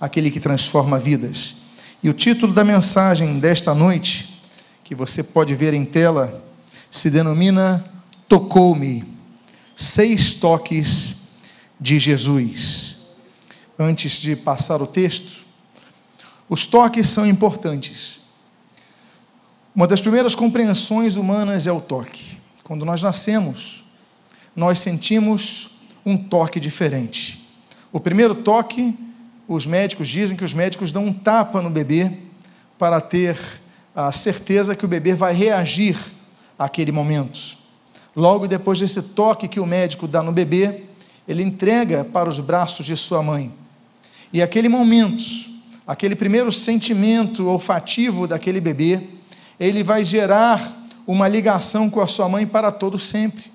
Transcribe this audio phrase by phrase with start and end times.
[0.00, 1.62] aquele que transforma vidas.
[2.02, 4.42] E o título da mensagem desta noite,
[4.82, 6.42] que você pode ver em tela,
[6.90, 7.84] se denomina
[8.28, 9.04] Tocou-me.
[9.76, 11.14] Seis toques
[11.80, 12.96] de Jesus.
[13.78, 15.44] Antes de passar o texto,
[16.48, 18.20] os toques são importantes.
[19.74, 22.38] Uma das primeiras compreensões humanas é o toque.
[22.62, 23.84] Quando nós nascemos,
[24.54, 25.70] nós sentimos
[26.06, 27.48] um toque diferente.
[27.92, 28.96] O primeiro toque,
[29.46, 32.10] os médicos dizem que os médicos dão um tapa no bebê
[32.78, 33.38] para ter
[33.94, 35.96] a certeza que o bebê vai reagir
[36.58, 37.56] àquele momento.
[38.16, 40.84] Logo depois desse toque que o médico dá no bebê,
[41.26, 43.52] ele entrega para os braços de sua mãe.
[44.32, 45.22] E aquele momento,
[45.86, 49.00] aquele primeiro sentimento olfativo daquele bebê,
[49.58, 53.52] ele vai gerar uma ligação com a sua mãe para todo sempre.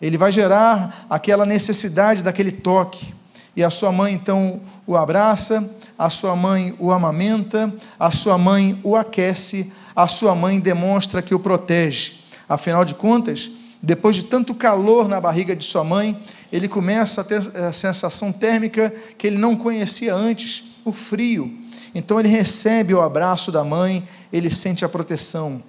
[0.00, 3.14] Ele vai gerar aquela necessidade daquele toque.
[3.56, 8.78] E a sua mãe então o abraça, a sua mãe o amamenta, a sua mãe
[8.84, 12.20] o aquece, a sua mãe demonstra que o protege.
[12.46, 13.50] Afinal de contas,
[13.82, 16.20] depois de tanto calor na barriga de sua mãe,
[16.52, 21.56] ele começa a ter a sensação térmica que ele não conhecia antes, o frio.
[21.94, 25.62] Então ele recebe o abraço da mãe, ele sente a proteção.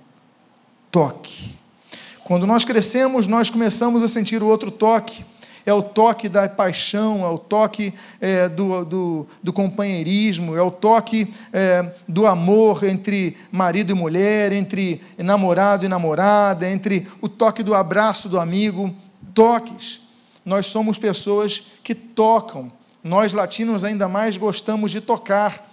[0.91, 1.55] Toque.
[2.23, 5.23] Quando nós crescemos, nós começamos a sentir o outro toque.
[5.67, 10.71] É o toque da paixão, é o toque é, do, do, do, companheirismo, é o
[10.71, 17.63] toque é, do amor entre marido e mulher, entre namorado e namorada, entre o toque
[17.63, 18.95] do abraço do amigo.
[19.33, 19.99] Toques.
[20.45, 22.71] Nós somos pessoas que tocam.
[23.03, 25.69] Nós latinos ainda mais gostamos de tocar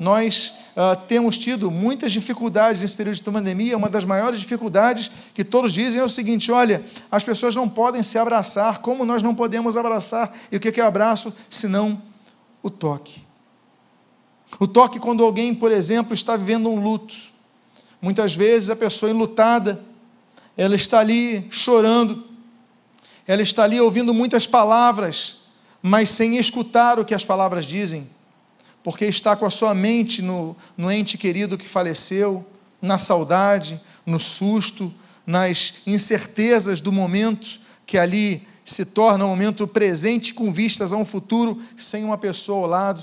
[0.00, 3.76] nós uh, temos tido muitas dificuldades nesse período de pandemia.
[3.76, 8.02] Uma das maiores dificuldades que todos dizem é o seguinte: olha, as pessoas não podem
[8.02, 10.34] se abraçar, como nós não podemos abraçar?
[10.50, 12.00] E o que é abraço senão
[12.62, 13.22] o toque?
[14.58, 17.14] O toque quando alguém, por exemplo, está vivendo um luto.
[18.00, 19.84] Muitas vezes a pessoa enlutada,
[20.56, 22.24] ela está ali chorando,
[23.26, 25.42] ela está ali ouvindo muitas palavras,
[25.82, 28.08] mas sem escutar o que as palavras dizem
[28.82, 32.44] porque está com a sua mente no, no ente querido que faleceu,
[32.80, 34.92] na saudade, no susto,
[35.26, 41.04] nas incertezas do momento que ali se torna um momento presente com vistas a um
[41.04, 43.02] futuro sem uma pessoa ao lado.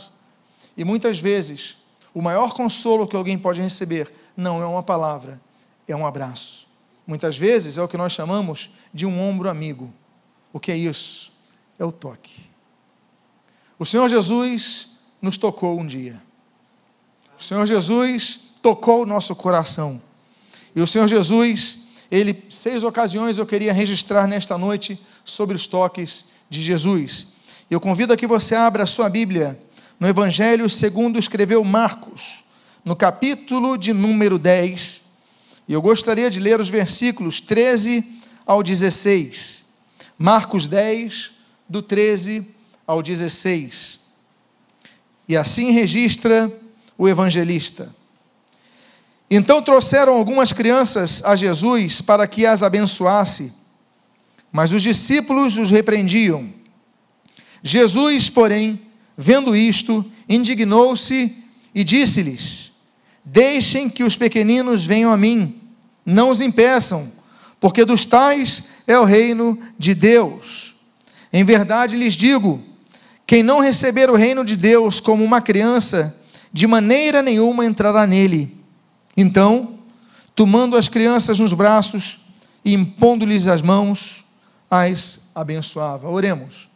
[0.76, 1.78] E muitas vezes,
[2.14, 5.40] o maior consolo que alguém pode receber não é uma palavra,
[5.88, 6.68] é um abraço.
[7.06, 9.94] Muitas vezes é o que nós chamamos de um ombro amigo.
[10.52, 11.32] O que é isso?
[11.78, 12.42] É o toque.
[13.80, 14.90] O Senhor Jesus
[15.22, 16.22] nos tocou um dia.
[17.38, 20.02] O Senhor Jesus tocou o nosso coração.
[20.76, 21.80] E o Senhor Jesus,
[22.10, 27.28] ele, seis ocasiões eu queria registrar nesta noite sobre os toques de Jesus.
[27.70, 29.60] Eu convido a que você abra a sua Bíblia
[30.00, 32.44] no Evangelho segundo escreveu Marcos,
[32.86, 35.02] no capítulo de número 10.
[35.68, 38.04] E eu gostaria de ler os versículos 13
[38.46, 39.66] ao 16.
[40.18, 41.32] Marcos 10,
[41.68, 42.48] do 13
[42.86, 44.07] ao 16.
[45.28, 46.52] E assim registra
[46.98, 47.94] o evangelista.
[49.30, 53.54] Então trouxeram algumas crianças a Jesus para que as abençoasse,
[54.52, 56.54] mas os discípulos os repreendiam.
[57.62, 58.82] Jesus, porém,
[59.18, 61.36] vendo isto, indignou-se
[61.76, 62.72] e disse-lhes:
[63.24, 65.62] Deixem que os pequeninos venham a mim,
[66.06, 67.12] não os impeçam,
[67.60, 70.76] porque dos tais é o reino de Deus.
[71.34, 72.64] Em verdade lhes digo:
[73.28, 76.16] quem não receber o reino de Deus como uma criança,
[76.54, 78.56] de maneira nenhuma entrará nele.
[79.18, 79.80] Então,
[80.34, 82.26] tomando as crianças nos braços
[82.64, 84.24] e impondo-lhes as mãos,
[84.72, 86.10] as abençoava.
[86.10, 86.70] Oremos.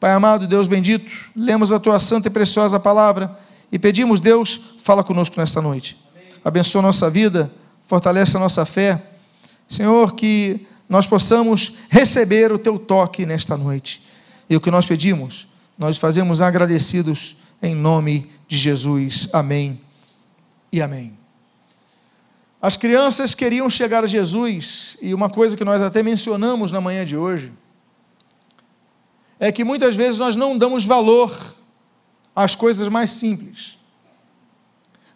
[0.00, 3.38] Pai amado, Deus bendito, lemos a tua santa e preciosa palavra
[3.70, 5.98] e pedimos, Deus, fala conosco nesta noite.
[6.42, 7.52] Abençoa a nossa vida,
[7.86, 9.04] fortalece a nossa fé.
[9.68, 14.02] Senhor, que nós possamos receber o teu toque nesta noite.
[14.48, 15.49] E o que nós pedimos
[15.80, 19.30] nós fazemos agradecidos em nome de Jesus.
[19.32, 19.80] Amém
[20.70, 21.18] e amém.
[22.60, 27.02] As crianças queriam chegar a Jesus, e uma coisa que nós até mencionamos na manhã
[27.06, 27.50] de hoje,
[29.38, 31.34] é que muitas vezes nós não damos valor
[32.36, 33.78] às coisas mais simples.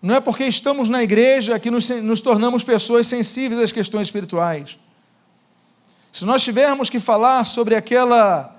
[0.01, 4.79] Não é porque estamos na igreja que nos, nos tornamos pessoas sensíveis às questões espirituais.
[6.11, 8.54] Se nós tivermos que falar sobre aquela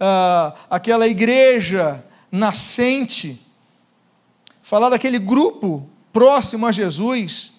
[0.00, 2.02] ah, aquela igreja
[2.32, 3.40] nascente,
[4.62, 7.52] falar daquele grupo próximo a Jesus,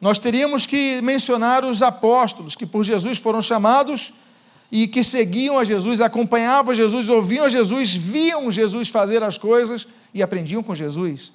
[0.00, 4.14] nós teríamos que mencionar os apóstolos, que por Jesus foram chamados
[4.70, 10.22] e que seguiam a Jesus, acompanhavam Jesus, ouviam Jesus, viam Jesus fazer as coisas e
[10.22, 11.32] aprendiam com Jesus.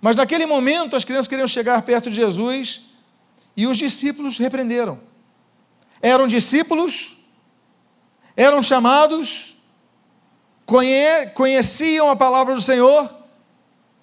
[0.00, 2.82] Mas naquele momento as crianças queriam chegar perto de Jesus
[3.56, 5.00] e os discípulos repreenderam.
[6.00, 7.16] Eram discípulos,
[8.36, 9.56] eram chamados,
[11.34, 13.14] conheciam a palavra do Senhor,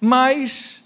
[0.00, 0.84] mas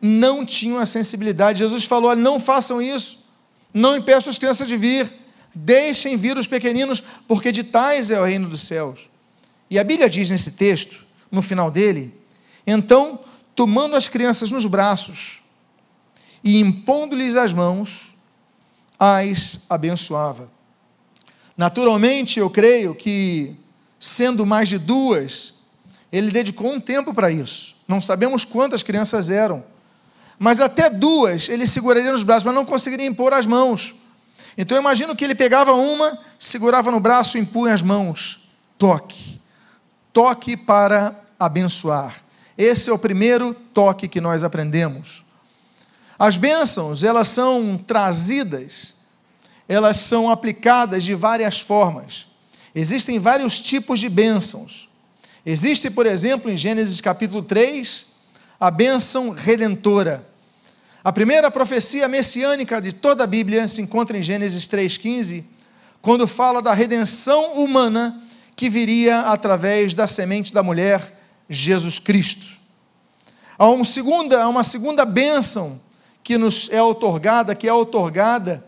[0.00, 1.58] não tinham a sensibilidade.
[1.58, 3.24] Jesus falou: não façam isso,
[3.72, 5.12] não impeçam as crianças de vir,
[5.54, 9.08] deixem vir os pequeninos, porque de tais é o reino dos céus.
[9.70, 12.14] E a Bíblia diz nesse texto, no final dele,
[12.66, 13.20] então,
[13.54, 15.42] tomando as crianças nos braços
[16.42, 18.14] e impondo-lhes as mãos,
[18.98, 20.50] as abençoava.
[21.56, 23.56] Naturalmente, eu creio que,
[23.98, 25.54] sendo mais de duas,
[26.10, 27.76] ele dedicou um tempo para isso.
[27.86, 29.64] Não sabemos quantas crianças eram,
[30.38, 33.94] mas até duas ele seguraria nos braços, mas não conseguiria impor as mãos.
[34.56, 38.48] Então eu imagino que ele pegava uma, segurava no braço e impunha as mãos.
[38.78, 39.40] Toque.
[40.12, 42.16] Toque para abençoar.
[42.56, 45.24] Esse é o primeiro toque que nós aprendemos.
[46.18, 48.93] As bênçãos, elas são trazidas,
[49.68, 52.26] elas são aplicadas de várias formas.
[52.74, 54.88] Existem vários tipos de bênçãos.
[55.46, 58.06] Existe, por exemplo, em Gênesis capítulo 3,
[58.58, 60.26] a bênção redentora.
[61.02, 65.44] A primeira profecia messiânica de toda a Bíblia se encontra em Gênesis 3,15,
[66.00, 68.22] quando fala da redenção humana
[68.56, 71.14] que viria através da semente da mulher,
[71.48, 72.46] Jesus Cristo.
[73.58, 75.80] Há uma segunda, uma segunda bênção
[76.22, 78.64] que nos é otorgada, que é otorgada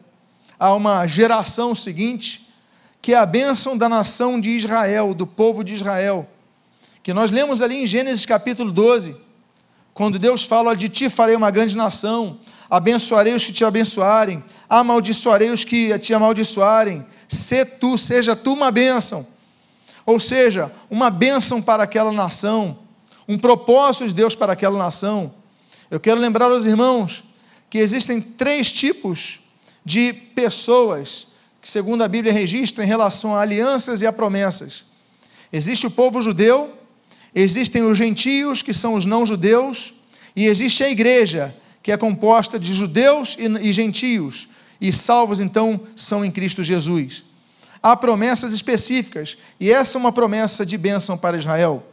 [0.58, 2.46] a uma geração seguinte,
[3.00, 6.28] que é a bênção da nação de Israel, do povo de Israel,
[7.02, 9.16] que nós lemos ali em Gênesis capítulo 12,
[9.94, 12.38] quando Deus fala de ti farei uma grande nação,
[12.68, 18.70] abençoarei os que te abençoarem, amaldiçoarei os que te amaldiçoarem, se tu, seja tu uma
[18.70, 19.26] bênção.
[20.04, 22.78] Ou seja, uma bênção para aquela nação,
[23.28, 25.32] um propósito de Deus para aquela nação.
[25.90, 27.24] Eu quero lembrar aos irmãos
[27.70, 29.40] que existem três tipos
[29.86, 31.28] de pessoas
[31.62, 34.84] que, segundo a Bíblia registra, em relação a alianças e a promessas.
[35.52, 36.76] Existe o povo judeu,
[37.32, 39.94] existem os gentios, que são os não-judeus,
[40.34, 41.54] e existe a igreja,
[41.84, 44.48] que é composta de judeus e, gentios,
[44.80, 47.24] e salvos então são em Cristo Jesus.
[47.80, 51.86] Há promessas específicas, e essa é uma promessa de bênção para Israel.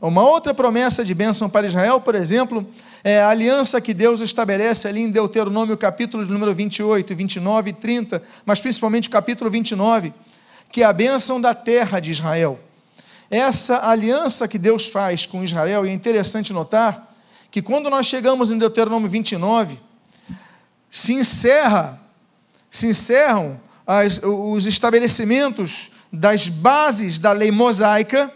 [0.00, 2.66] Uma outra promessa de bênção para Israel, por exemplo,
[3.04, 8.22] é a aliança que Deus estabelece ali em Deuteronômio, capítulo número 28, 29 e 30,
[8.46, 10.14] mas principalmente o capítulo 29,
[10.72, 12.58] que é a bênção da terra de Israel.
[13.30, 17.14] Essa aliança que Deus faz com Israel, e é interessante notar
[17.50, 19.78] que quando nós chegamos em Deuteronômio 29,
[20.90, 22.00] se encerra,
[22.70, 28.32] se encerram as, os estabelecimentos das bases da lei mosaica,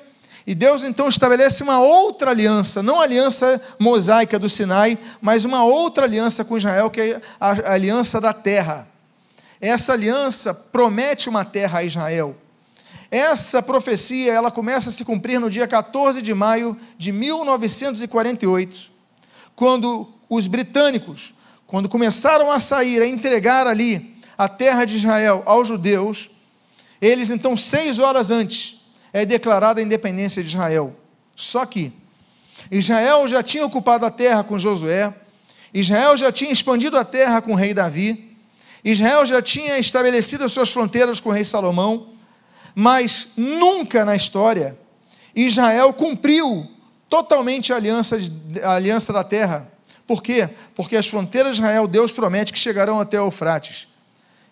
[0.46, 5.64] e Deus então estabelece uma outra aliança, não a aliança mosaica do Sinai, mas uma
[5.64, 8.86] outra aliança com Israel, que é a aliança da terra.
[9.58, 12.36] Essa aliança promete uma terra a Israel.
[13.10, 18.90] Essa profecia, ela começa a se cumprir no dia 14 de maio de 1948,
[19.56, 21.34] quando os britânicos,
[21.66, 26.28] quando começaram a sair, a entregar ali a terra de Israel aos judeus,
[27.00, 28.83] eles então, seis horas antes,
[29.14, 30.94] é declarada a independência de Israel.
[31.36, 31.92] Só que
[32.68, 35.14] Israel já tinha ocupado a terra com Josué,
[35.72, 38.36] Israel já tinha expandido a terra com o rei Davi,
[38.84, 42.08] Israel já tinha estabelecido as suas fronteiras com o rei Salomão,
[42.74, 44.76] mas nunca na história
[45.34, 46.68] Israel cumpriu
[47.08, 48.18] totalmente a aliança,
[48.64, 49.68] a aliança da terra.
[50.06, 50.48] Por quê?
[50.74, 53.86] Porque as fronteiras de Israel, Deus promete que chegarão até Eufrates.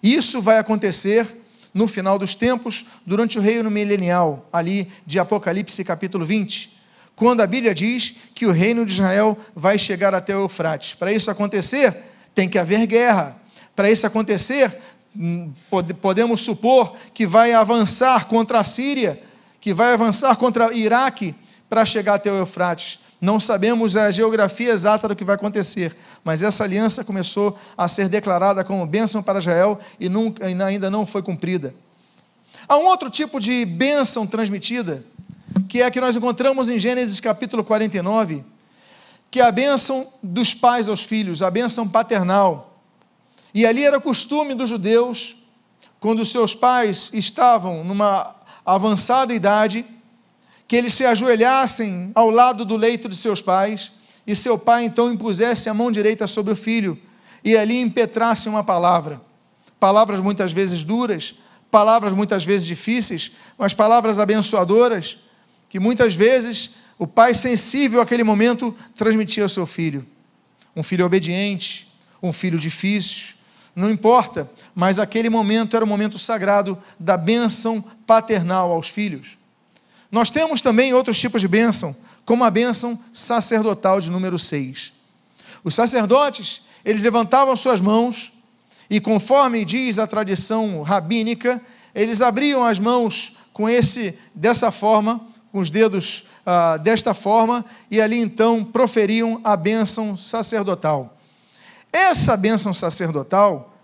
[0.01, 1.42] Isso vai acontecer
[1.73, 6.71] no final dos tempos, durante o reino milenial, ali de Apocalipse capítulo 20,
[7.17, 10.95] quando a Bíblia diz que o reino de Israel vai chegar até o Eufrates.
[10.95, 11.95] Para isso acontecer,
[12.35, 13.37] tem que haver guerra.
[13.75, 14.79] Para isso acontecer,
[15.15, 15.53] Hum,
[16.01, 19.23] podemos supor que vai avançar contra a Síria,
[19.61, 21.35] que vai avançar contra o Iraque
[21.69, 22.99] para chegar até o Eufrates.
[23.23, 28.09] Não sabemos a geografia exata do que vai acontecer, mas essa aliança começou a ser
[28.09, 31.73] declarada como bênção para Israel e, nunca, ainda não foi cumprida.
[32.67, 35.05] Há um outro tipo de bênção transmitida,
[35.69, 38.45] que é a que nós encontramos em Gênesis capítulo 49,
[39.31, 42.77] que é a bênção dos pais aos filhos, a bênção paternal.
[43.55, 45.37] E ali era costume dos judeus,
[46.01, 48.35] quando seus pais estavam numa
[48.67, 49.85] avançada idade,
[50.73, 53.93] que eles se ajoelhassem ao lado do leito de seus pais,
[54.27, 56.99] e seu pai então impusesse a mão direita sobre o filho,
[57.45, 59.21] e ali impetrasse uma palavra.
[59.79, 61.35] Palavras muitas vezes duras,
[61.71, 65.19] palavras muitas vezes difíceis, mas palavras abençoadoras,
[65.69, 70.07] que muitas vezes o pai sensível àquele momento transmitia ao seu filho.
[70.75, 71.87] Um filho obediente,
[72.23, 73.35] um filho difícil,
[73.77, 79.42] não importa, mas aquele momento era o momento sagrado da bênção paternal aos filhos.
[80.13, 84.93] Nós temos também outros tipos de bênção, como a bênção sacerdotal de número 6.
[85.65, 88.31] Os sacerdotes, eles levantavam suas mãos
[88.91, 91.63] e conforme diz a tradição rabínica,
[91.95, 97.99] eles abriam as mãos com esse dessa forma, com os dedos ah, desta forma, e
[97.99, 101.17] ali então proferiam a bênção sacerdotal.
[101.91, 103.75] Essa bênção sacerdotal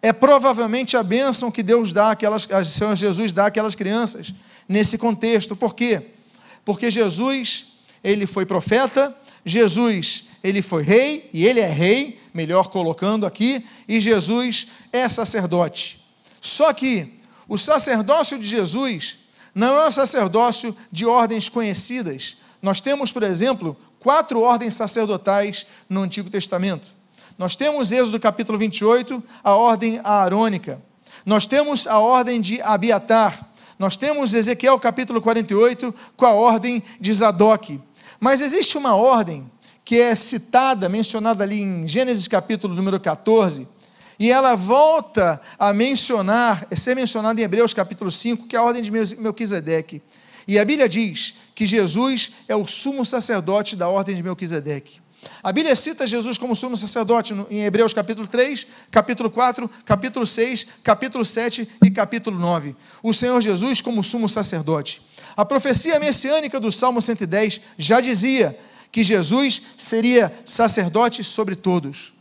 [0.00, 4.34] é provavelmente a bênção que Deus dá aquelas, o Senhor Jesus dá àquelas crianças
[4.68, 5.54] nesse contexto.
[5.54, 6.02] Por quê?
[6.64, 7.66] Porque Jesus,
[8.02, 14.00] ele foi profeta, Jesus, ele foi rei, e ele é rei, melhor colocando aqui, e
[14.00, 16.02] Jesus é sacerdote.
[16.40, 19.18] Só que o sacerdócio de Jesus
[19.54, 22.36] não é um sacerdócio de ordens conhecidas.
[22.60, 26.88] Nós temos, por exemplo, quatro ordens sacerdotais no Antigo Testamento.
[27.38, 30.80] Nós temos Êxodo capítulo 28, a ordem aarônica.
[31.24, 33.50] Nós temos a ordem de Abiatar.
[33.78, 37.80] Nós temos Ezequiel capítulo 48 com a ordem de Zadok.
[38.20, 39.50] Mas existe uma ordem
[39.84, 43.68] que é citada, mencionada ali em Gênesis capítulo número 14,
[44.18, 48.82] e ela volta a mencionar, ser mencionada em Hebreus capítulo 5, que é a ordem
[48.82, 50.00] de Melquisedeque.
[50.46, 55.03] E a Bíblia diz que Jesus é o sumo sacerdote da ordem de Melquisedeque.
[55.42, 60.66] A Bíblia cita Jesus como sumo sacerdote em Hebreus capítulo 3, capítulo 4, capítulo 6,
[60.82, 62.74] capítulo 7 e capítulo 9.
[63.02, 65.02] O Senhor Jesus como sumo sacerdote.
[65.36, 68.58] A profecia messiânica do Salmo 110 já dizia
[68.90, 72.14] que Jesus seria sacerdote sobre todos.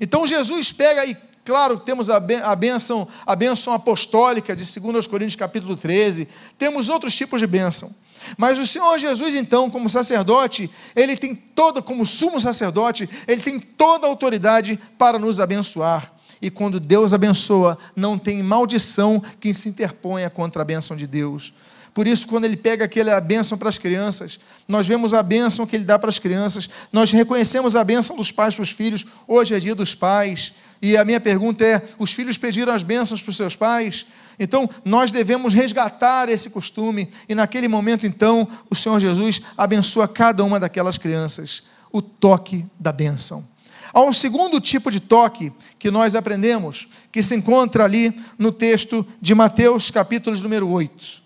[0.00, 5.76] Então Jesus pega e Claro, temos a bênção, a bênção apostólica de 2 Coríntios capítulo
[5.76, 7.92] 13, temos outros tipos de bênção.
[8.36, 13.58] Mas o Senhor Jesus, então, como sacerdote, ele tem toda, como sumo sacerdote, ele tem
[13.58, 16.12] toda a autoridade para nos abençoar.
[16.40, 21.54] E quando Deus abençoa, não tem maldição que se interponha contra a bênção de Deus.
[21.94, 25.76] Por isso, quando ele pega aquela bênção para as crianças, nós vemos a bênção que
[25.76, 29.04] ele dá para as crianças, nós reconhecemos a bênção dos pais para os filhos.
[29.28, 33.22] Hoje é dia dos pais, e a minha pergunta é: os filhos pediram as bênçãos
[33.22, 34.04] para os seus pais?
[34.38, 40.42] Então, nós devemos resgatar esse costume, e naquele momento, então, o Senhor Jesus abençoa cada
[40.42, 41.62] uma daquelas crianças.
[41.92, 43.46] O toque da bênção.
[43.92, 49.06] Há um segundo tipo de toque que nós aprendemos, que se encontra ali no texto
[49.20, 51.22] de Mateus, capítulo número 8.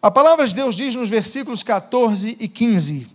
[0.00, 3.06] A palavra de Deus diz nos versículos 14 e 15: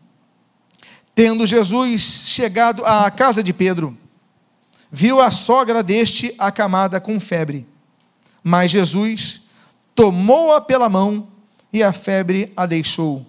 [1.16, 3.98] Tendo Jesus chegado à casa de Pedro,
[4.94, 7.68] viu a sogra deste acamada com febre.
[8.42, 9.42] Mas Jesus
[9.94, 11.28] tomou-a pela mão
[11.74, 13.26] e a febre a deixou.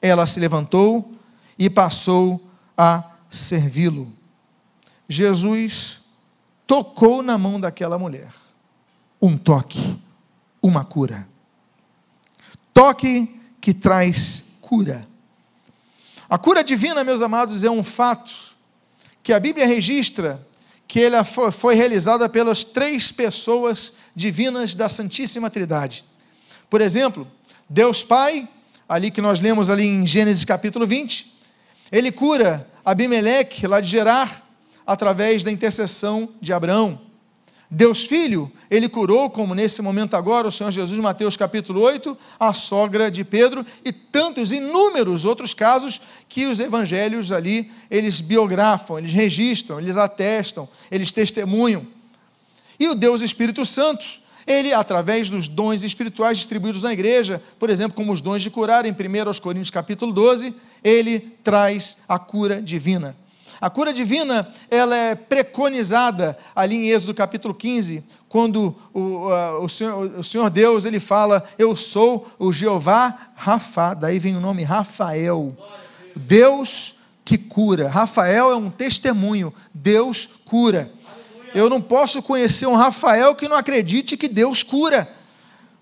[0.00, 1.14] Ela se levantou
[1.58, 2.40] e passou
[2.76, 4.12] a servi-lo.
[5.08, 6.00] Jesus
[6.66, 8.30] tocou na mão daquela mulher.
[9.20, 9.98] Um toque,
[10.62, 11.26] uma cura
[12.78, 13.28] toque
[13.60, 15.04] que traz cura.
[16.30, 18.54] A cura divina, meus amados, é um fato
[19.20, 20.46] que a Bíblia registra
[20.88, 26.04] que ela foi realizada pelas três pessoas divinas da Santíssima Trindade.
[26.70, 27.28] Por exemplo,
[27.68, 28.48] Deus Pai,
[28.88, 31.30] ali que nós lemos ali em Gênesis capítulo 20,
[31.92, 34.42] ele cura Abimeleque lá de Gerar
[34.86, 36.98] através da intercessão de Abraão.
[37.70, 42.54] Deus Filho, ele curou, como nesse momento agora, o Senhor Jesus, Mateus capítulo 8, a
[42.54, 49.12] sogra de Pedro e tantos inúmeros outros casos que os evangelhos ali, eles biografam, eles
[49.12, 51.86] registram, eles atestam, eles testemunham.
[52.80, 54.02] E o Deus Espírito Santo,
[54.46, 58.86] ele, através dos dons espirituais distribuídos na igreja, por exemplo, como os dons de curar,
[58.86, 58.94] em 1
[59.42, 63.14] Coríntios capítulo 12, ele traz a cura divina.
[63.60, 69.24] A cura divina, ela é preconizada ali em Êxodo capítulo 15, quando o,
[69.62, 74.40] o, Senhor, o Senhor Deus, ele fala, eu sou o Jeová Rafa, daí vem o
[74.40, 75.56] nome Rafael,
[76.14, 77.88] Deus que cura.
[77.88, 80.92] Rafael é um testemunho, Deus cura.
[81.52, 85.08] Eu não posso conhecer um Rafael que não acredite que Deus cura,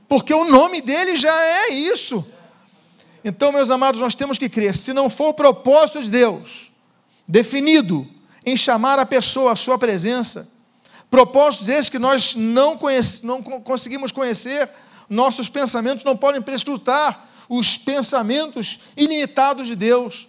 [0.08, 2.26] porque o nome dele já é isso.
[3.22, 6.70] Então, meus amados, nós temos que crer, se não for o propósito de Deus,
[7.26, 8.06] definido
[8.44, 10.48] em chamar a pessoa à sua presença.
[11.10, 14.70] Propósitos esses que nós não, conhece, não conseguimos conhecer,
[15.08, 20.28] nossos pensamentos não podem prescrutar os pensamentos ilimitados de Deus,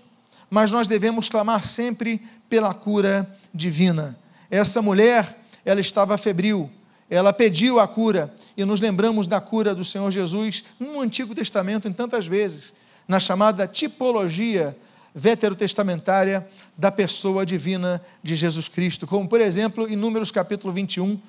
[0.49, 4.17] mas nós devemos clamar sempre pela cura divina.
[4.49, 6.69] Essa mulher, ela estava febril,
[7.09, 11.87] ela pediu a cura, e nos lembramos da cura do Senhor Jesus no Antigo Testamento
[11.87, 12.71] em tantas vezes,
[13.07, 14.77] na chamada tipologia
[15.17, 16.47] veterotestamentária
[16.77, 21.19] da pessoa divina de Jesus Cristo, como por exemplo em Números capítulo 21,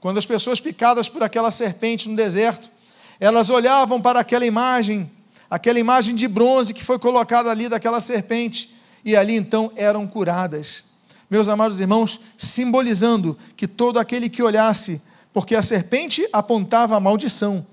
[0.00, 2.70] quando as pessoas picadas por aquela serpente no deserto,
[3.18, 5.10] elas olhavam para aquela imagem,
[5.50, 8.72] aquela imagem de bronze que foi colocada ali daquela serpente,
[9.04, 10.84] e ali então eram curadas.
[11.28, 17.66] Meus amados irmãos, simbolizando que todo aquele que olhasse, porque a serpente apontava a maldição,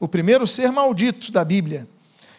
[0.00, 1.86] o primeiro ser maldito da Bíblia,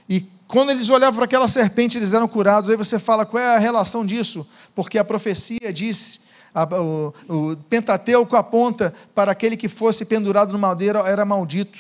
[0.09, 2.69] e quando eles olhavam para aquela serpente, eles eram curados.
[2.69, 4.47] Aí você fala, qual é a relação disso?
[4.75, 6.19] Porque a profecia disse,
[6.53, 11.79] a, o, o Pentateuco aponta para aquele que fosse pendurado no madeira era maldito.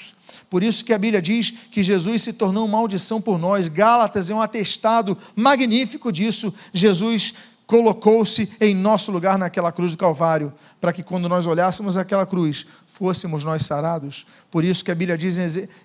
[0.49, 3.67] Por isso que a Bíblia diz que Jesus se tornou maldição por nós.
[3.67, 6.51] Gálatas é um atestado magnífico disso.
[6.73, 7.35] Jesus
[7.67, 12.65] colocou-se em nosso lugar naquela cruz do Calvário, para que quando nós olhássemos aquela cruz,
[12.87, 14.25] fôssemos nós sarados.
[14.51, 15.37] Por isso que a Bíblia diz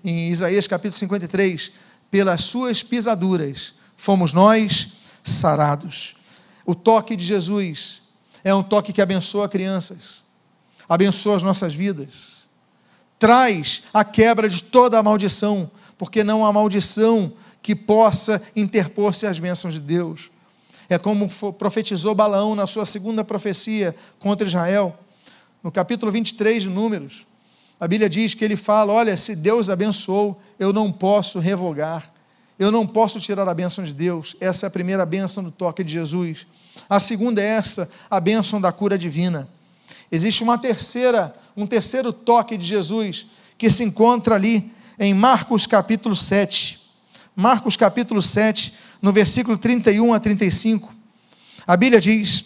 [0.05, 1.73] em Isaías capítulo 53,
[2.11, 4.89] pelas suas pisaduras fomos nós
[5.23, 6.17] sarados.
[6.65, 8.03] O toque de Jesus
[8.43, 10.25] é um toque que abençoa crianças,
[10.89, 12.47] abençoa as nossas vidas,
[13.19, 19.39] traz a quebra de toda a maldição, porque não há maldição que possa interpor-se às
[19.39, 20.31] bênçãos de Deus.
[20.89, 24.99] É como profetizou Balaão na sua segunda profecia contra Israel,
[25.63, 27.27] no capítulo 23 de Números.
[27.81, 32.13] A Bíblia diz que ele fala: Olha, se Deus abençoou, eu não posso revogar,
[32.59, 34.37] eu não posso tirar a bênção de Deus.
[34.41, 36.47] Essa é a primeira bênção do toque de Jesus.
[36.89, 39.49] A segunda é essa, a bênção da cura divina.
[40.11, 46.17] Existe uma terceira, um terceiro toque de Jesus que se encontra ali em Marcos capítulo
[46.17, 46.81] 7.
[47.37, 50.93] Marcos capítulo 7, no versículo 31 a 35.
[51.65, 52.45] A Bíblia diz: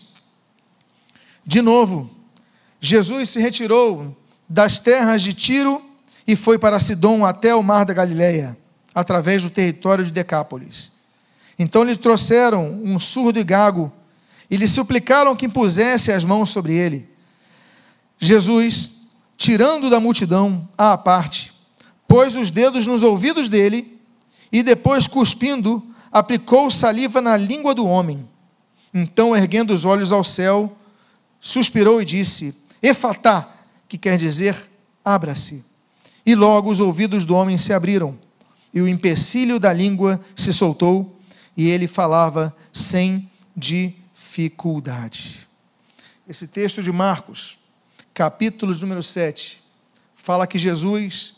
[1.47, 2.11] De novo,
[2.79, 4.15] Jesus se retirou
[4.53, 5.81] das terras de Tiro
[6.27, 8.55] e foi para Sidom até o mar da Galileia,
[8.95, 10.93] através do território de Decápolis.
[11.59, 13.91] Então lhe trouxeram um surdo e gago
[14.51, 17.09] e lhe suplicaram que impusesse as mãos sobre ele.
[18.19, 18.93] Jesus,
[19.39, 21.51] tirando da multidão à parte,
[22.07, 23.99] pôs os dedos nos ouvidos dele
[24.53, 28.29] e depois, cuspindo, aplicou saliva na língua do homem.
[28.93, 30.77] Então, erguendo os olhos ao céu,
[31.41, 33.52] suspirou e disse: Efatá,
[33.93, 34.57] que quer dizer
[35.05, 35.63] abra-se.
[36.25, 38.19] E logo os ouvidos do homem se abriram,
[38.73, 41.15] e o empecilho da língua se soltou,
[41.55, 45.47] e ele falava sem dificuldade.
[46.27, 47.59] Esse texto de Marcos,
[48.15, 49.63] capítulo número 7,
[50.15, 51.35] fala que Jesus,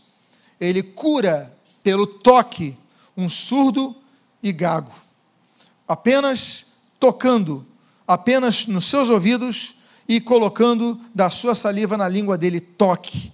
[0.61, 2.77] ele cura pelo toque
[3.17, 3.97] um surdo
[4.41, 4.95] e gago.
[5.89, 6.67] Apenas
[7.01, 7.67] tocando,
[8.07, 9.75] apenas nos seus ouvidos,
[10.09, 13.33] e colocando da sua saliva na língua dele toque,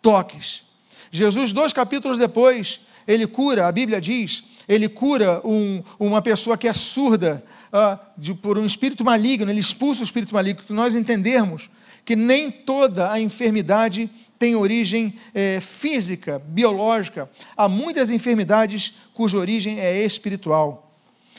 [0.00, 0.64] toques.
[1.10, 6.68] Jesus, dois capítulos depois, ele cura, a Bíblia diz, ele cura um, uma pessoa que
[6.68, 10.94] é surda uh, de, por um espírito maligno, ele expulsa o espírito maligno, que nós
[10.94, 11.70] entendermos
[12.04, 17.30] que nem toda a enfermidade tem origem é, física, biológica.
[17.56, 20.90] Há muitas enfermidades cuja origem é espiritual.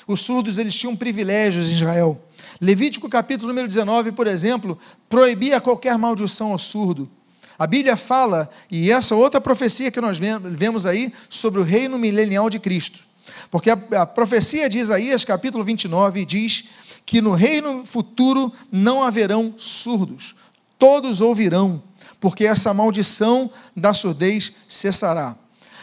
[0.08, 2.22] Os surdos eles tinham privilégios em Israel.
[2.62, 4.78] Levítico capítulo número 19, por exemplo,
[5.10, 7.10] proibia qualquer maldição ao surdo.
[7.58, 12.52] A Bíblia fala, e essa outra profecia que nós vemos aí, sobre o reino milenial
[12.52, 13.00] de Cristo.
[13.50, 16.66] Porque a, a profecia de Isaías, capítulo 29, diz
[17.04, 20.36] que no reino futuro não haverão surdos,
[20.78, 21.82] todos ouvirão,
[22.20, 25.36] porque essa maldição da surdez cessará.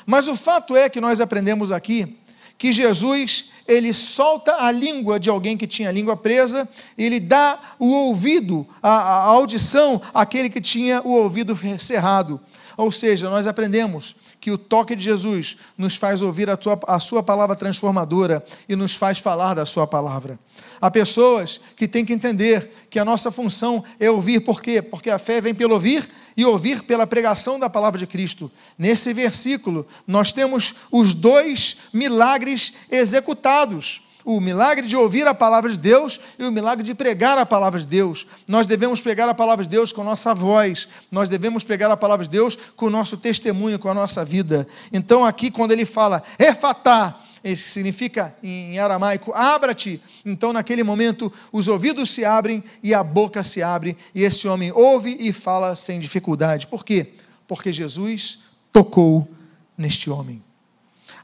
[0.06, 2.18] Mas o fato é que nós aprendemos aqui
[2.58, 6.66] que Jesus ele solta a língua de alguém que tinha a língua presa,
[6.96, 12.40] ele dá o ouvido, a, a audição àquele que tinha o ouvido cerrado.
[12.78, 17.00] Ou seja, nós aprendemos que o toque de Jesus nos faz ouvir a, tua, a
[17.00, 20.38] sua palavra transformadora e nos faz falar da sua palavra.
[20.80, 24.80] Há pessoas que têm que entender que a nossa função é ouvir, por quê?
[24.80, 28.50] Porque a fé vem pelo ouvir e ouvir pela pregação da palavra de Cristo.
[28.78, 35.78] Nesse versículo, nós temos os dois milagres executados o milagre de ouvir a palavra de
[35.78, 38.26] Deus e o milagre de pregar a palavra de Deus.
[38.46, 42.26] Nós devemos pregar a palavra de Deus com nossa voz, nós devemos pregar a palavra
[42.26, 44.68] de Deus com o nosso testemunho, com a nossa vida.
[44.92, 47.18] Então, aqui, quando ele fala, efatá,
[47.56, 49.98] significa em aramaico, abra-te.
[50.26, 54.70] Então, naquele momento, os ouvidos se abrem e a boca se abre, e esse homem
[54.74, 56.66] ouve e fala sem dificuldade.
[56.66, 57.14] Por quê?
[57.46, 58.38] Porque Jesus
[58.70, 59.26] tocou
[59.74, 60.42] neste homem.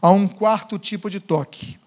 [0.01, 1.84] Há um quarto tipo de toque.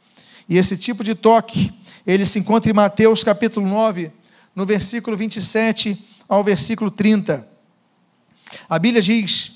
[0.47, 1.73] E esse tipo de toque,
[2.05, 4.11] ele se encontra em Mateus capítulo 9,
[4.55, 7.47] no versículo 27 ao versículo 30.
[8.69, 9.51] A Bíblia diz: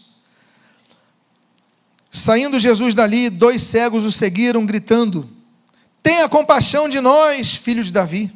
[2.11, 5.29] Saindo Jesus dali, dois cegos o seguiram, gritando:
[6.03, 8.31] Tenha compaixão de nós, filho de Davi.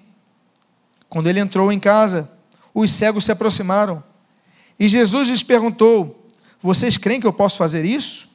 [1.10, 2.32] Quando ele entrou em casa,
[2.74, 4.04] os cegos se aproximaram.
[4.80, 6.26] E Jesus lhes perguntou:
[6.62, 8.30] Vocês creem que eu posso fazer isso?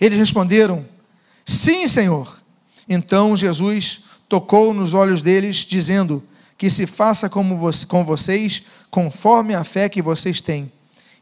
[0.00, 0.84] Eles responderam:
[1.46, 2.43] Sim, Senhor.
[2.88, 6.22] Então Jesus tocou nos olhos deles, dizendo:
[6.56, 10.70] Que se faça como com vocês, conforme a fé que vocês têm.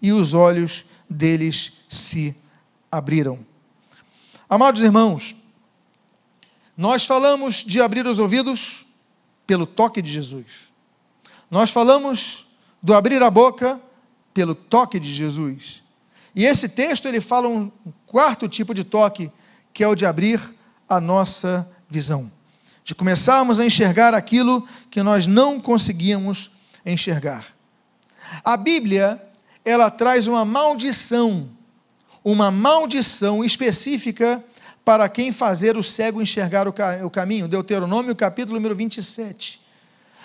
[0.01, 2.35] E os olhos deles se
[2.91, 3.39] abriram.
[4.49, 5.35] Amados irmãos,
[6.77, 8.85] nós falamos de abrir os ouvidos
[9.47, 10.69] pelo toque de Jesus.
[11.51, 12.47] Nós falamos
[12.83, 13.81] do abrir a boca
[14.35, 15.83] pelo toque de Jesus.
[16.35, 17.71] E esse texto ele fala um
[18.07, 19.31] quarto tipo de toque,
[19.73, 20.41] que é o de abrir
[20.97, 22.31] a nossa visão,
[22.85, 26.51] de começarmos a enxergar aquilo que nós não conseguíamos
[26.85, 27.47] enxergar.
[28.45, 29.23] A Bíblia,
[29.65, 31.49] ela traz uma maldição
[32.25, 34.43] uma maldição específica
[34.85, 37.49] para quem fazer o cego enxergar o, ca o caminho.
[37.49, 39.61] Deuteronômio capítulo número 27.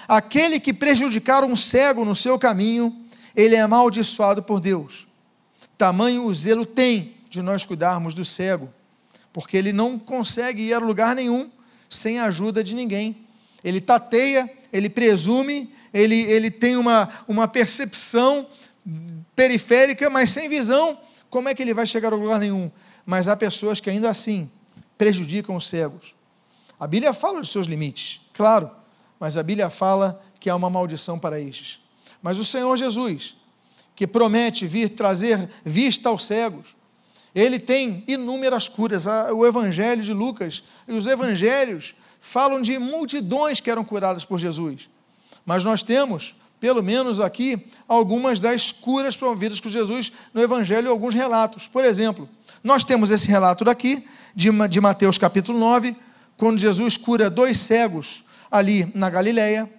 [0.07, 2.95] Aquele que prejudicar um cego no seu caminho,
[3.35, 5.07] ele é amaldiçoado por Deus.
[5.77, 8.69] Tamanho o zelo tem de nós cuidarmos do cego,
[9.37, 11.47] porque ele não consegue ir a lugar nenhum
[11.87, 13.15] sem a ajuda de ninguém.
[13.63, 18.47] Ele tateia, ele presume, ele, ele tem uma, uma percepção
[19.35, 20.97] periférica, mas sem visão
[21.29, 22.71] como é que ele vai chegar a lugar nenhum?
[23.05, 24.49] Mas há pessoas que ainda assim
[24.97, 26.15] prejudicam os cegos.
[26.79, 28.71] A Bíblia fala dos seus limites, claro,
[29.19, 31.79] mas a Bíblia fala que há uma maldição para estes.
[32.23, 33.35] Mas o Senhor Jesus,
[33.95, 36.75] que promete vir trazer vista aos cegos,
[37.39, 39.05] ele tem inúmeras curas.
[39.33, 44.89] O Evangelho de Lucas e os Evangelhos falam de multidões que eram curadas por Jesus.
[45.45, 51.13] Mas nós temos pelo menos aqui, algumas das curas promovidas por Jesus no Evangelho, alguns
[51.13, 51.67] relatos.
[51.67, 52.27] Por exemplo,
[52.63, 55.95] nós temos esse relato daqui, de, Mateus capítulo 9,
[56.35, 59.69] quando Jesus cura dois cegos ali na Galileia.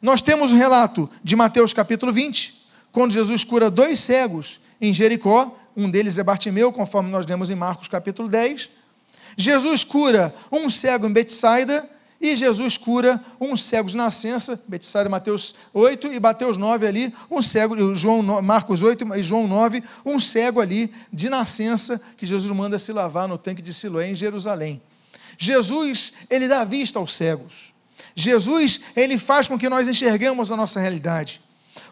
[0.00, 5.56] Nós temos o relato de Mateus capítulo 20, quando Jesus cura dois cegos em Jericó,
[5.78, 8.68] um deles é Bartimeu, conforme nós lemos em Marcos capítulo 10.
[9.36, 11.88] Jesus cura um cego em Betsaida,
[12.20, 17.40] e Jesus cura um cego de nascença, Betsaida Mateus 8 e Mateus 9 ali, um
[17.40, 22.76] cego, João, Marcos 8 e João 9, um cego ali de nascença que Jesus manda
[22.76, 24.82] se lavar no tanque de Siloé em Jerusalém.
[25.38, 27.72] Jesus, ele dá vista aos cegos.
[28.16, 31.40] Jesus, ele faz com que nós enxerguemos a nossa realidade.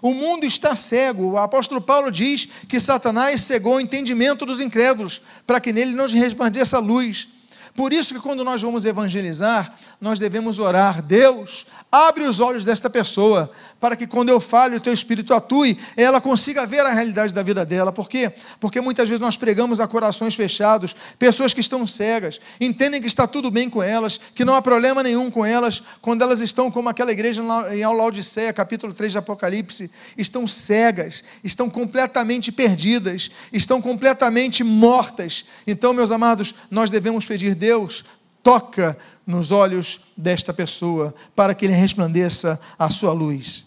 [0.01, 1.33] O mundo está cego.
[1.33, 6.07] O apóstolo Paulo diz que Satanás cegou o entendimento dos incrédulos, para que nele não
[6.07, 7.29] resplandeça a luz.
[7.77, 12.89] Por isso que quando nós vamos evangelizar, nós devemos orar, Deus, abre os olhos desta
[12.89, 17.35] pessoa, para que quando eu fale, o teu espírito atue, ela consiga ver a realidade
[17.35, 17.93] da vida dela.
[17.93, 18.33] Por quê?
[18.59, 23.27] Porque muitas vezes nós pregamos a corações fechados, pessoas que estão cegas, entendem que está
[23.27, 26.89] tudo bem com elas, que não há problema nenhum com elas, quando elas estão como
[26.89, 34.65] aquela igreja em Laodiceia, capítulo 3 de Apocalipse, estão cegas, estão completamente perdidas, estão completamente
[34.65, 35.45] mortas.
[35.67, 38.05] Então, meus amados, nós devemos pedir Deus Deus
[38.45, 43.67] toca nos olhos desta pessoa para que ele resplandeça a sua luz.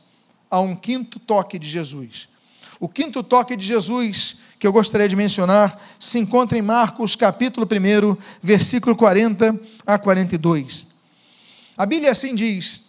[0.50, 2.30] Há um quinto toque de Jesus.
[2.80, 7.68] O quinto toque de Jesus que eu gostaria de mencionar se encontra em Marcos, capítulo
[7.68, 10.88] 1, versículo 40 a 42.
[11.78, 12.84] A Bíblia assim diz: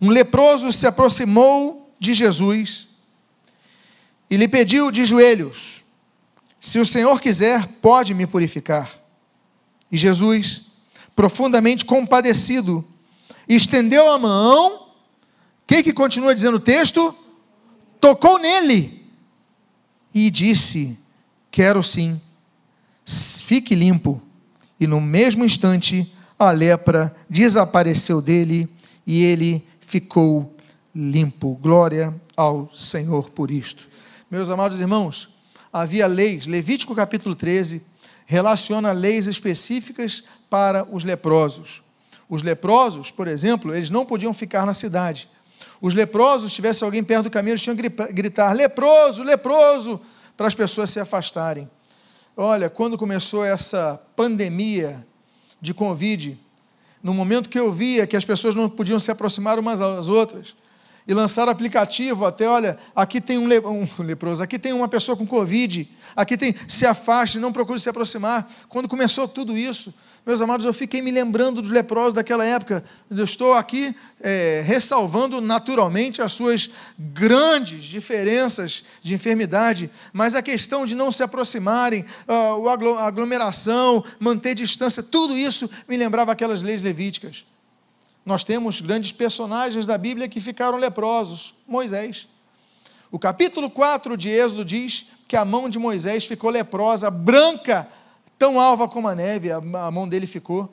[0.00, 2.88] Um leproso se aproximou de Jesus
[4.30, 5.84] e lhe pediu de joelhos:
[6.58, 8.99] Se o Senhor quiser, pode me purificar.
[9.90, 10.62] E Jesus,
[11.14, 12.84] profundamente compadecido,
[13.48, 14.74] estendeu a mão.
[14.76, 14.86] O
[15.66, 17.14] que, que continua dizendo o texto?
[18.00, 19.04] Tocou nele
[20.14, 20.98] e disse:
[21.50, 22.20] Quero sim,
[23.04, 24.20] fique limpo.
[24.78, 28.68] E no mesmo instante, a lepra desapareceu dele
[29.06, 30.56] e ele ficou
[30.94, 31.54] limpo.
[31.60, 33.88] Glória ao Senhor por isto.
[34.30, 35.28] Meus amados irmãos,
[35.72, 37.82] havia leis, Levítico capítulo 13,
[38.30, 41.82] relaciona leis específicas para os leprosos.
[42.28, 45.28] Os leprosos, por exemplo, eles não podiam ficar na cidade.
[45.80, 50.00] Os leprosos, se tivesse alguém perto do caminho, eles tinham que gritar: leproso, leproso,
[50.36, 51.68] para as pessoas se afastarem.
[52.36, 55.04] Olha, quando começou essa pandemia
[55.60, 56.38] de Covid,
[57.02, 60.54] no momento que eu via que as pessoas não podiam se aproximar umas às outras,
[61.10, 65.16] e lançaram aplicativo até, olha, aqui tem um, le, um, leproso, aqui tem uma pessoa
[65.16, 68.48] com Covid, aqui tem, se afaste, não procure se aproximar.
[68.68, 69.92] Quando começou tudo isso,
[70.24, 72.84] meus amados, eu fiquei me lembrando dos leprosos daquela época.
[73.10, 80.86] Eu estou aqui é, ressalvando naturalmente as suas grandes diferenças de enfermidade, mas a questão
[80.86, 87.44] de não se aproximarem, a aglomeração, manter distância, tudo isso me lembrava aquelas leis levíticas.
[88.24, 91.54] Nós temos grandes personagens da Bíblia que ficaram leprosos.
[91.66, 92.28] Moisés.
[93.10, 97.88] O capítulo 4 de Êxodo diz que a mão de Moisés ficou leprosa, branca,
[98.38, 100.72] tão alva como a neve, a mão dele ficou.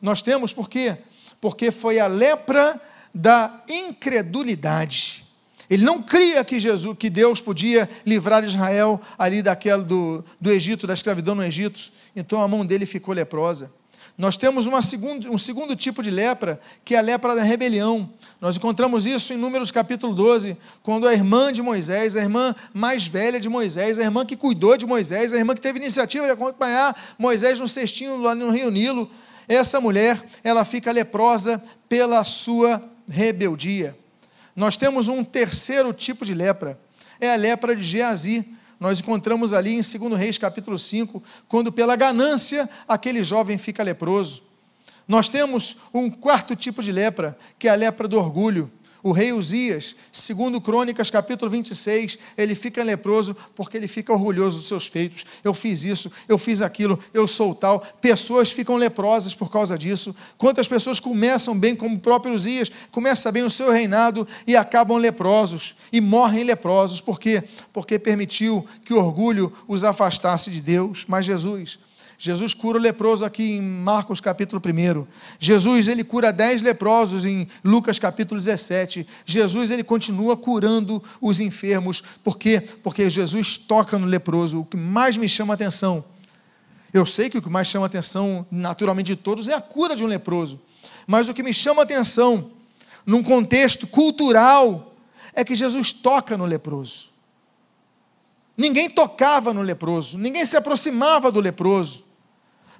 [0.00, 0.98] Nós temos por quê?
[1.40, 2.80] Porque foi a lepra
[3.14, 5.24] da incredulidade.
[5.70, 10.86] Ele não cria que Jesus, que Deus podia livrar Israel ali daquela do, do Egito,
[10.86, 11.92] da escravidão no Egito.
[12.16, 13.70] Então a mão dele ficou leprosa.
[14.18, 18.10] Nós temos segundo, um segundo tipo de lepra, que é a lepra da rebelião.
[18.40, 23.06] Nós encontramos isso em Números capítulo 12, quando a irmã de Moisés, a irmã mais
[23.06, 26.32] velha de Moisés, a irmã que cuidou de Moisés, a irmã que teve iniciativa de
[26.32, 29.08] acompanhar Moisés no cestinho lá no Rio Nilo,
[29.46, 33.96] essa mulher, ela fica leprosa pela sua rebeldia.
[34.54, 36.76] Nós temos um terceiro tipo de lepra,
[37.20, 41.96] é a lepra de Geazi nós encontramos ali em 2 Reis capítulo 5, quando pela
[41.96, 44.42] ganância aquele jovem fica leproso.
[45.06, 48.70] Nós temos um quarto tipo de lepra, que é a lepra do orgulho.
[49.02, 54.68] O rei Uzias, segundo Crônicas, capítulo 26, ele fica leproso porque ele fica orgulhoso dos
[54.68, 55.24] seus feitos.
[55.44, 57.80] Eu fiz isso, eu fiz aquilo, eu sou tal.
[58.00, 60.14] Pessoas ficam leprosas por causa disso.
[60.36, 64.98] Quantas pessoas começam bem, como o próprio Uzias, começa bem o seu reinado e acabam
[64.98, 67.00] leprosos e morrem leprosos.
[67.00, 67.44] Por quê?
[67.72, 71.04] Porque permitiu que o orgulho os afastasse de Deus.
[71.06, 71.78] Mas Jesus,
[72.20, 75.06] Jesus cura o leproso aqui em Marcos capítulo 1.
[75.38, 79.06] Jesus ele cura dez leprosos em Lucas capítulo 17.
[79.24, 82.02] Jesus ele continua curando os enfermos.
[82.24, 82.60] Por quê?
[82.82, 84.62] Porque Jesus toca no leproso.
[84.62, 86.04] O que mais me chama a atenção,
[86.92, 89.94] eu sei que o que mais chama a atenção, naturalmente de todos, é a cura
[89.94, 90.60] de um leproso.
[91.06, 92.50] Mas o que me chama a atenção,
[93.06, 94.92] num contexto cultural,
[95.32, 97.10] é que Jesus toca no leproso.
[98.56, 102.07] Ninguém tocava no leproso, ninguém se aproximava do leproso.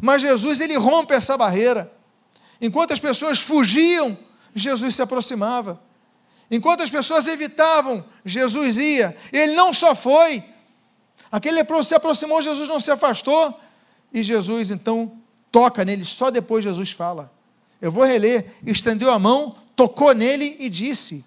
[0.00, 1.92] Mas Jesus ele rompe essa barreira.
[2.60, 4.16] Enquanto as pessoas fugiam,
[4.54, 5.80] Jesus se aproximava.
[6.50, 9.16] Enquanto as pessoas evitavam, Jesus ia.
[9.32, 10.42] Ele não só foi.
[11.30, 13.58] Aquele leproso se aproximou, Jesus não se afastou.
[14.12, 15.12] E Jesus então
[15.52, 16.04] toca nele.
[16.04, 17.30] Só depois Jesus fala.
[17.80, 18.54] Eu vou reler.
[18.64, 21.24] Estendeu a mão, tocou nele e disse.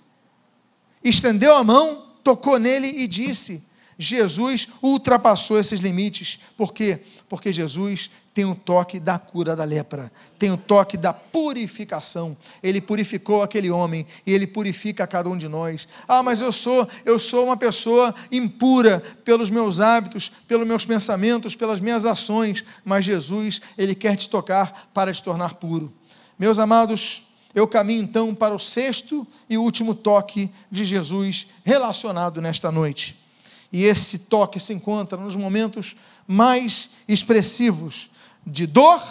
[1.03, 3.63] Estendeu a mão, tocou nele e disse.
[4.02, 6.40] Jesus ultrapassou esses limites.
[6.58, 7.02] Por quê?
[7.30, 12.36] Porque Jesus tem o toque da cura da lepra, tem o toque da purificação.
[12.64, 15.88] Ele purificou aquele homem e ele purifica cada um de nós.
[16.08, 21.56] Ah, mas eu sou, eu sou uma pessoa impura pelos meus hábitos, pelos meus pensamentos,
[21.56, 25.94] pelas minhas ações, mas Jesus, ele quer te tocar para te tornar puro.
[26.40, 27.22] Meus amados,
[27.54, 33.22] eu caminho então para o sexto e último toque de Jesus relacionado nesta noite.
[33.71, 35.95] E esse toque se encontra nos momentos
[36.27, 38.12] mais expressivos
[38.45, 39.01] de dor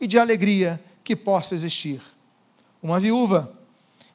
[0.00, 2.00] e de alegria que possa existir.
[2.82, 3.52] Uma viúva,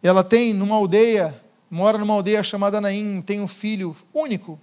[0.01, 4.59] ela tem numa aldeia, mora numa aldeia chamada Naim, tem um filho único.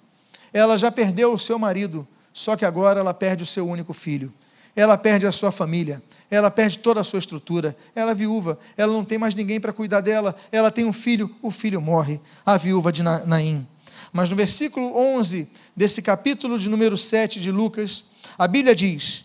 [0.52, 4.32] Ela já perdeu o seu marido, só que agora ela perde o seu único filho.
[4.74, 7.76] Ela perde a sua família, ela perde toda a sua estrutura.
[7.94, 10.34] Ela é viúva, ela não tem mais ninguém para cuidar dela.
[10.50, 13.66] Ela tem um filho, o filho morre, a viúva de Naim.
[14.12, 18.04] Mas no versículo 11 desse capítulo de número 7 de Lucas,
[18.36, 19.24] a Bíblia diz: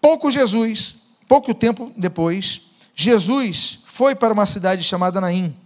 [0.00, 2.60] Pouco Jesus, pouco tempo depois,
[2.94, 5.56] Jesus foi para uma cidade chamada Naim,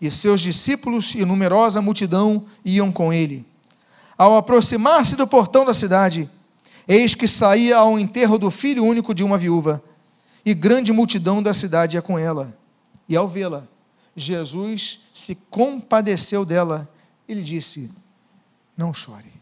[0.00, 3.44] e seus discípulos e numerosa multidão iam com ele.
[4.16, 6.30] Ao aproximar-se do portão da cidade,
[6.86, 9.82] eis que saía ao enterro do filho único de uma viúva,
[10.44, 12.56] e grande multidão da cidade ia com ela.
[13.08, 13.64] E ao vê-la,
[14.14, 16.88] Jesus se compadeceu dela
[17.28, 17.90] e lhe disse:
[18.76, 19.32] Não chore.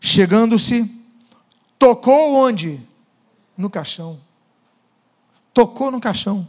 [0.00, 0.90] Chegando-se,
[1.78, 2.80] tocou onde?
[3.56, 4.20] No caixão.
[5.54, 6.48] Tocou no caixão.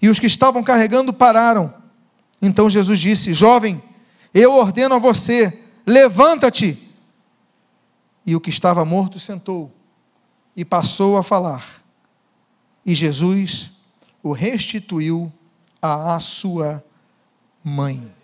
[0.00, 1.72] E os que estavam carregando pararam.
[2.40, 3.82] Então Jesus disse: Jovem,
[4.32, 6.84] eu ordeno a você, levanta-te.
[8.26, 9.72] E o que estava morto sentou
[10.54, 11.82] e passou a falar.
[12.84, 13.70] E Jesus
[14.22, 15.32] o restituiu
[15.80, 16.84] à sua
[17.62, 18.17] mãe.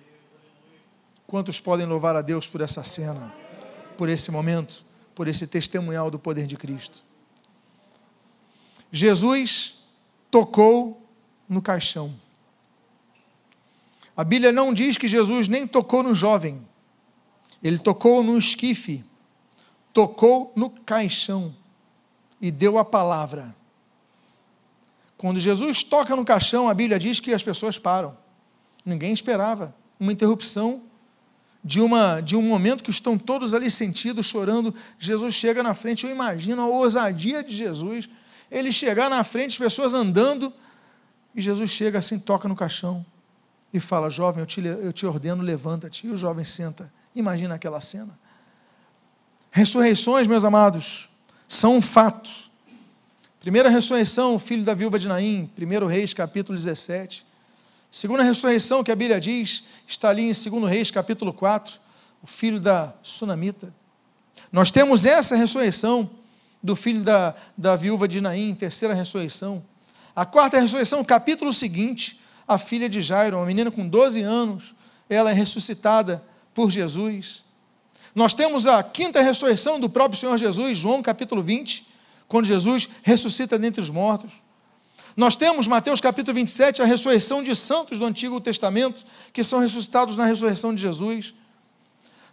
[1.34, 3.34] Quantos podem louvar a Deus por essa cena,
[3.98, 4.84] por esse momento,
[5.16, 7.02] por esse testemunhal do poder de Cristo?
[8.92, 9.84] Jesus
[10.30, 11.04] tocou
[11.48, 12.14] no caixão.
[14.16, 16.64] A Bíblia não diz que Jesus nem tocou no jovem,
[17.60, 19.04] ele tocou no esquife,
[19.92, 21.52] tocou no caixão
[22.40, 23.52] e deu a palavra.
[25.18, 28.16] Quando Jesus toca no caixão, a Bíblia diz que as pessoas param.
[28.86, 30.93] Ninguém esperava uma interrupção
[31.64, 34.74] de, uma, de um momento que estão todos ali sentidos, chorando.
[34.98, 36.04] Jesus chega na frente.
[36.04, 38.08] Eu imagino a ousadia de Jesus.
[38.50, 40.52] Ele chegar na frente, as pessoas andando,
[41.34, 43.04] e Jesus chega assim, toca no caixão
[43.72, 46.06] e fala: Jovem, eu te, eu te ordeno, levanta-te.
[46.06, 46.92] E o jovem senta.
[47.14, 48.18] Imagina aquela cena.
[49.50, 51.08] Ressurreições, meus amados,
[51.48, 52.30] são um fato.
[53.40, 57.26] Primeira ressurreição, filho da viúva de Naim, 1 Reis, capítulo 17.
[57.94, 61.78] Segunda ressurreição, que a Bíblia diz, está ali em 2 Reis, capítulo 4,
[62.24, 63.72] o filho da Sunamita.
[64.50, 66.10] Nós temos essa ressurreição
[66.60, 69.62] do filho da, da viúva de Naim, terceira ressurreição.
[70.12, 74.74] A quarta ressurreição, capítulo seguinte, a filha de Jairo, uma menina com 12 anos,
[75.08, 76.20] ela é ressuscitada
[76.52, 77.44] por Jesus.
[78.12, 81.86] Nós temos a quinta ressurreição do próprio Senhor Jesus, João capítulo 20,
[82.26, 84.42] quando Jesus ressuscita dentre os mortos.
[85.16, 90.16] Nós temos, Mateus capítulo 27, a ressurreição de santos do Antigo Testamento, que são ressuscitados
[90.16, 91.34] na ressurreição de Jesus.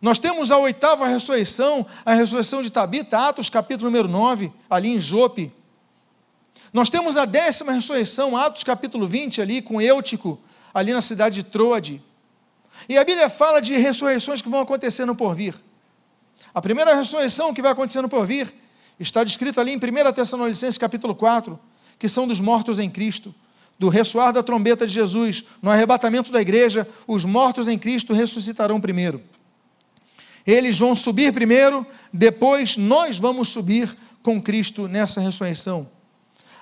[0.01, 4.99] Nós temos a oitava ressurreição, a ressurreição de Tabita, Atos capítulo número 9, ali em
[4.99, 5.53] Jope.
[6.73, 10.39] Nós temos a décima ressurreição, Atos capítulo 20, ali com Eutico,
[10.73, 12.01] ali na cidade de Troade.
[12.89, 15.53] E a Bíblia fala de ressurreições que vão acontecer no porvir.
[16.51, 18.51] A primeira ressurreição que vai acontecer no porvir
[18.99, 21.59] está descrita ali em 1 Tessalonicenses capítulo 4,
[22.01, 23.31] que são dos mortos em Cristo,
[23.77, 28.81] do ressoar da trombeta de Jesus, no arrebatamento da igreja, os mortos em Cristo ressuscitarão
[28.81, 29.21] primeiro.
[30.45, 35.87] Eles vão subir primeiro, depois nós vamos subir com Cristo nessa ressurreição.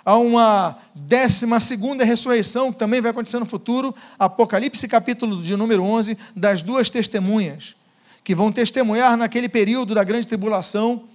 [0.03, 5.83] Há uma décima segunda ressurreição, que também vai acontecer no futuro, Apocalipse capítulo de número
[5.83, 7.77] 11, das duas testemunhas,
[8.25, 11.05] que vão testemunhar naquele período da grande tribulação,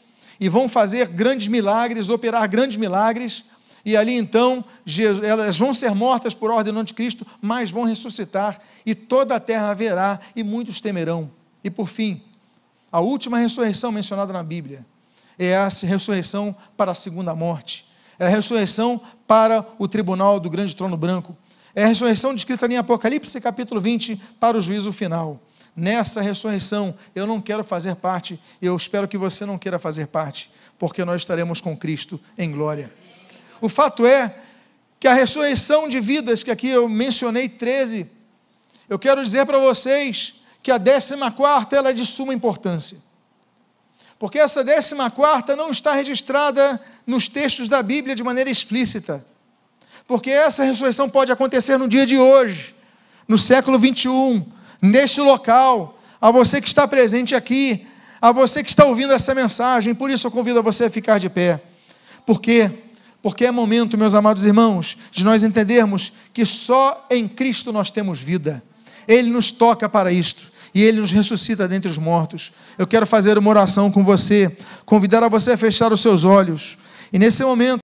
[0.41, 3.45] e vão fazer grandes milagres, operar grandes milagres,
[3.85, 8.61] e ali então Jesus, elas vão ser mortas por ordem do anticristo, mas vão ressuscitar,
[8.85, 11.31] e toda a terra haverá, e muitos temerão.
[11.63, 12.23] E por fim,
[12.91, 14.87] a última ressurreição mencionada na Bíblia
[15.39, 17.87] é a ressurreição para a segunda morte,
[18.19, 21.37] é a ressurreição para o tribunal do grande trono branco,
[21.75, 25.41] é a ressurreição descrita em Apocalipse capítulo 20 para o juízo final.
[25.77, 30.51] Nessa ressurreição eu não quero fazer parte, eu espero que você não queira fazer parte,
[30.79, 32.93] porque nós estaremos com Cristo em glória.
[33.61, 34.35] O fato é
[34.99, 38.11] que a ressurreição de vidas, que aqui eu mencionei 13,
[38.89, 42.99] eu quero dizer para vocês que a décima quarta ela é de suma importância.
[44.19, 49.25] Porque essa décima quarta não está registrada nos textos da Bíblia de maneira explícita.
[50.07, 52.75] Porque essa ressurreição pode acontecer no dia de hoje,
[53.27, 54.45] no século 21,
[54.81, 57.87] neste local, a você que está presente aqui,
[58.21, 59.95] a você que está ouvindo essa mensagem.
[59.95, 61.61] Por isso eu convido a você a ficar de pé.
[62.25, 62.71] Por quê?
[63.25, 68.21] Porque é momento, meus amados irmãos, de nós entendermos que só em Cristo nós temos
[68.21, 68.63] vida.
[69.09, 72.53] Ele nos toca para isto e ele nos ressuscita dentre os mortos.
[72.77, 76.77] Eu quero fazer uma oração com você, convidar a você a fechar os seus olhos.
[77.11, 77.83] E nesse momento,